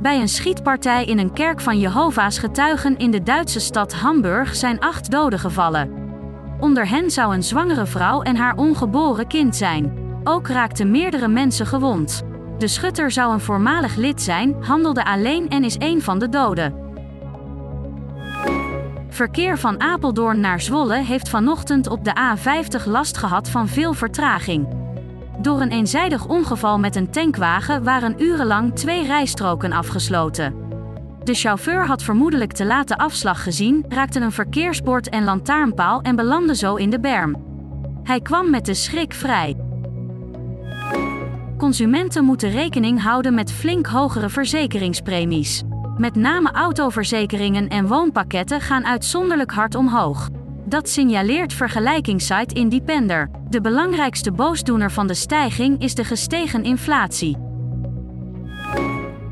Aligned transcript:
Bij 0.00 0.20
een 0.20 0.28
schietpartij 0.28 1.04
in 1.04 1.18
een 1.18 1.32
kerk 1.32 1.60
van 1.60 1.78
Jehovah's 1.78 2.38
getuigen 2.38 2.96
in 2.96 3.10
de 3.10 3.22
Duitse 3.22 3.60
stad 3.60 3.92
Hamburg 3.92 4.54
zijn 4.54 4.80
acht 4.80 5.10
doden 5.10 5.38
gevallen. 5.38 5.90
Onder 6.60 6.88
hen 6.88 7.10
zou 7.10 7.34
een 7.34 7.42
zwangere 7.42 7.86
vrouw 7.86 8.22
en 8.22 8.36
haar 8.36 8.56
ongeboren 8.56 9.26
kind 9.26 9.56
zijn. 9.56 9.92
Ook 10.24 10.48
raakten 10.48 10.90
meerdere 10.90 11.28
mensen 11.28 11.66
gewond. 11.66 12.22
De 12.58 12.68
schutter 12.68 13.10
zou 13.10 13.32
een 13.32 13.40
voormalig 13.40 13.96
lid 13.96 14.22
zijn, 14.22 14.56
handelde 14.60 15.04
alleen 15.04 15.48
en 15.48 15.64
is 15.64 15.76
een 15.78 16.02
van 16.02 16.18
de 16.18 16.28
doden. 16.28 16.74
Verkeer 19.08 19.58
van 19.58 19.80
Apeldoorn 19.80 20.40
naar 20.40 20.60
Zwolle 20.60 20.96
heeft 20.96 21.28
vanochtend 21.28 21.88
op 21.88 22.04
de 22.04 22.12
A50 22.16 22.84
last 22.84 23.16
gehad 23.16 23.50
van 23.50 23.68
veel 23.68 23.92
vertraging. 23.92 24.77
Door 25.40 25.60
een 25.60 25.70
eenzijdig 25.70 26.26
ongeval 26.26 26.78
met 26.78 26.96
een 26.96 27.10
tankwagen 27.10 27.82
waren 27.82 28.22
urenlang 28.22 28.74
twee 28.74 29.06
rijstroken 29.06 29.72
afgesloten. 29.72 30.54
De 31.24 31.34
chauffeur 31.34 31.86
had 31.86 32.02
vermoedelijk 32.02 32.52
te 32.52 32.64
late 32.64 32.98
afslag 32.98 33.42
gezien, 33.42 33.84
raakte 33.88 34.20
een 34.20 34.32
verkeersbord 34.32 35.08
en 35.08 35.24
lantaarnpaal 35.24 36.02
en 36.02 36.16
belandde 36.16 36.56
zo 36.56 36.74
in 36.74 36.90
de 36.90 37.00
berm. 37.00 37.36
Hij 38.02 38.20
kwam 38.20 38.50
met 38.50 38.66
de 38.66 38.74
schrik 38.74 39.12
vrij. 39.12 39.56
Consumenten 41.58 42.24
moeten 42.24 42.50
rekening 42.50 43.02
houden 43.02 43.34
met 43.34 43.52
flink 43.52 43.86
hogere 43.86 44.28
verzekeringspremies. 44.28 45.62
Met 45.96 46.14
name 46.14 46.52
autoverzekeringen 46.52 47.68
en 47.68 47.86
woonpakketten 47.86 48.60
gaan 48.60 48.86
uitzonderlijk 48.86 49.52
hard 49.52 49.74
omhoog. 49.74 50.28
Dat 50.68 50.88
signaleert 50.88 51.52
vergelijkingssite 51.52 52.54
Independer. 52.54 53.30
De 53.48 53.60
belangrijkste 53.60 54.32
boosdoener 54.32 54.90
van 54.90 55.06
de 55.06 55.14
stijging 55.14 55.82
is 55.82 55.94
de 55.94 56.04
gestegen 56.04 56.64
inflatie. 56.64 57.36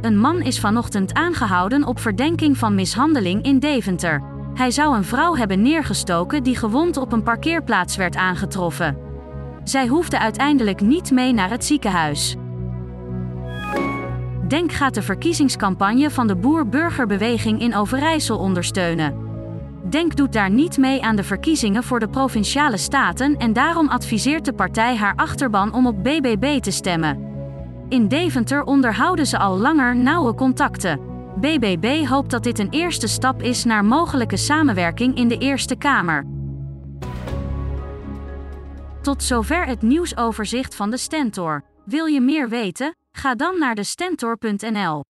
Een 0.00 0.18
man 0.18 0.40
is 0.40 0.60
vanochtend 0.60 1.14
aangehouden 1.14 1.84
op 1.84 2.00
verdenking 2.00 2.58
van 2.58 2.74
mishandeling 2.74 3.42
in 3.42 3.58
Deventer. 3.58 4.22
Hij 4.54 4.70
zou 4.70 4.96
een 4.96 5.04
vrouw 5.04 5.36
hebben 5.36 5.62
neergestoken 5.62 6.42
die 6.42 6.56
gewond 6.56 6.96
op 6.96 7.12
een 7.12 7.22
parkeerplaats 7.22 7.96
werd 7.96 8.16
aangetroffen. 8.16 8.96
Zij 9.64 9.86
hoefde 9.86 10.18
uiteindelijk 10.18 10.80
niet 10.80 11.10
mee 11.10 11.32
naar 11.32 11.50
het 11.50 11.64
ziekenhuis. 11.64 12.36
Denk 14.48 14.72
gaat 14.72 14.94
de 14.94 15.02
verkiezingscampagne 15.02 16.10
van 16.10 16.26
de 16.26 16.36
Boer-Burgerbeweging 16.36 17.60
in 17.60 17.74
Overijssel 17.74 18.38
ondersteunen. 18.38 19.29
Denk 19.88 20.16
doet 20.16 20.32
daar 20.32 20.50
niet 20.50 20.78
mee 20.78 21.02
aan 21.02 21.16
de 21.16 21.24
verkiezingen 21.24 21.82
voor 21.82 22.00
de 22.00 22.08
provinciale 22.08 22.76
staten 22.76 23.36
en 23.36 23.52
daarom 23.52 23.88
adviseert 23.88 24.44
de 24.44 24.52
partij 24.52 24.96
haar 24.96 25.16
achterban 25.16 25.72
om 25.72 25.86
op 25.86 26.02
BBB 26.02 26.60
te 26.60 26.70
stemmen. 26.70 27.28
In 27.88 28.08
Deventer 28.08 28.62
onderhouden 28.62 29.26
ze 29.26 29.38
al 29.38 29.58
langer 29.58 29.96
nauwe 29.96 30.34
contacten. 30.34 31.00
BBB 31.36 32.06
hoopt 32.06 32.30
dat 32.30 32.42
dit 32.42 32.58
een 32.58 32.70
eerste 32.70 33.08
stap 33.08 33.42
is 33.42 33.64
naar 33.64 33.84
mogelijke 33.84 34.36
samenwerking 34.36 35.16
in 35.16 35.28
de 35.28 35.38
Eerste 35.38 35.76
Kamer. 35.76 36.26
Tot 39.02 39.22
zover 39.22 39.66
het 39.66 39.82
nieuwsoverzicht 39.82 40.74
van 40.74 40.90
de 40.90 40.96
Stentor. 40.96 41.64
Wil 41.84 42.06
je 42.06 42.20
meer 42.20 42.48
weten? 42.48 42.94
Ga 43.12 43.34
dan 43.34 43.58
naar 43.58 43.74
de 43.74 43.84
Stentor.nl. 43.84 45.09